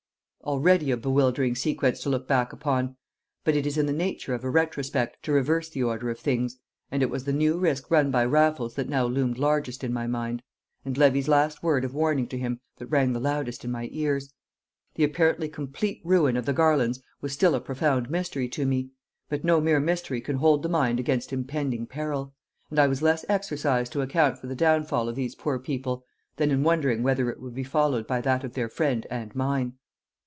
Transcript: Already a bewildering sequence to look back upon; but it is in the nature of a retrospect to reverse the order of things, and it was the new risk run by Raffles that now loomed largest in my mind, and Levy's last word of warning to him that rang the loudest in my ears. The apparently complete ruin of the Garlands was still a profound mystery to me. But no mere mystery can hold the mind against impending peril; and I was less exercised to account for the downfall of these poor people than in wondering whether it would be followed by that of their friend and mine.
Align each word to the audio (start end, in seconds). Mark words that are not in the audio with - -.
Already 0.43 0.89
a 0.89 0.97
bewildering 0.97 1.53
sequence 1.53 2.01
to 2.01 2.09
look 2.09 2.27
back 2.27 2.51
upon; 2.51 2.97
but 3.43 3.55
it 3.55 3.67
is 3.67 3.77
in 3.77 3.85
the 3.85 3.93
nature 3.93 4.33
of 4.33 4.43
a 4.43 4.49
retrospect 4.49 5.21
to 5.21 5.31
reverse 5.31 5.69
the 5.69 5.83
order 5.83 6.09
of 6.09 6.17
things, 6.17 6.57
and 6.89 7.03
it 7.03 7.11
was 7.11 7.25
the 7.25 7.31
new 7.31 7.59
risk 7.59 7.91
run 7.91 8.09
by 8.09 8.25
Raffles 8.25 8.73
that 8.73 8.89
now 8.89 9.05
loomed 9.05 9.37
largest 9.37 9.83
in 9.83 9.93
my 9.93 10.07
mind, 10.07 10.41
and 10.83 10.97
Levy's 10.97 11.27
last 11.27 11.61
word 11.61 11.85
of 11.85 11.93
warning 11.93 12.25
to 12.29 12.39
him 12.39 12.59
that 12.77 12.87
rang 12.87 13.13
the 13.13 13.19
loudest 13.19 13.63
in 13.63 13.69
my 13.71 13.87
ears. 13.91 14.33
The 14.95 15.03
apparently 15.03 15.47
complete 15.47 16.01
ruin 16.03 16.35
of 16.35 16.47
the 16.47 16.53
Garlands 16.53 16.99
was 17.21 17.33
still 17.33 17.53
a 17.53 17.61
profound 17.61 18.09
mystery 18.09 18.49
to 18.49 18.65
me. 18.65 18.89
But 19.29 19.43
no 19.43 19.61
mere 19.61 19.79
mystery 19.79 20.21
can 20.21 20.37
hold 20.37 20.63
the 20.63 20.69
mind 20.69 20.99
against 20.99 21.31
impending 21.31 21.85
peril; 21.85 22.33
and 22.71 22.79
I 22.79 22.87
was 22.87 23.03
less 23.03 23.23
exercised 23.29 23.91
to 23.91 24.01
account 24.01 24.39
for 24.39 24.47
the 24.47 24.55
downfall 24.55 25.07
of 25.07 25.15
these 25.15 25.35
poor 25.35 25.59
people 25.59 26.03
than 26.37 26.49
in 26.49 26.63
wondering 26.63 27.03
whether 27.03 27.29
it 27.29 27.39
would 27.39 27.53
be 27.53 27.63
followed 27.63 28.07
by 28.07 28.21
that 28.21 28.43
of 28.43 28.53
their 28.55 28.69
friend 28.69 29.05
and 29.11 29.35
mine. 29.35 29.73